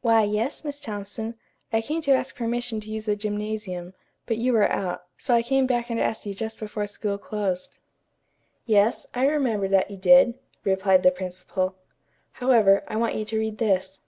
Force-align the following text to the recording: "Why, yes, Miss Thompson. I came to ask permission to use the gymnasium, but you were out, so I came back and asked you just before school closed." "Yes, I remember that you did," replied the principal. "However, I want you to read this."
"Why, 0.00 0.22
yes, 0.22 0.62
Miss 0.62 0.80
Thompson. 0.80 1.34
I 1.72 1.80
came 1.82 2.00
to 2.02 2.12
ask 2.12 2.36
permission 2.36 2.78
to 2.78 2.88
use 2.92 3.06
the 3.06 3.16
gymnasium, 3.16 3.94
but 4.24 4.36
you 4.36 4.52
were 4.52 4.70
out, 4.70 5.06
so 5.18 5.34
I 5.34 5.42
came 5.42 5.66
back 5.66 5.90
and 5.90 5.98
asked 5.98 6.24
you 6.24 6.34
just 6.34 6.60
before 6.60 6.86
school 6.86 7.18
closed." 7.18 7.72
"Yes, 8.64 9.08
I 9.12 9.26
remember 9.26 9.66
that 9.66 9.90
you 9.90 9.96
did," 9.96 10.34
replied 10.62 11.02
the 11.02 11.10
principal. 11.10 11.74
"However, 12.34 12.84
I 12.86 12.94
want 12.94 13.16
you 13.16 13.24
to 13.24 13.38
read 13.40 13.58
this." 13.58 14.00